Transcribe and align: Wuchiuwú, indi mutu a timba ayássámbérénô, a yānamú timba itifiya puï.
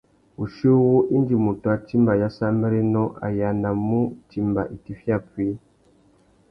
Wuchiuwú, 0.37 0.95
indi 1.15 1.35
mutu 1.43 1.65
a 1.73 1.75
timba 1.87 2.11
ayássámbérénô, 2.15 3.03
a 3.25 3.27
yānamú 3.39 4.01
timba 4.29 4.61
itifiya 4.75 5.17
puï. 5.29 5.49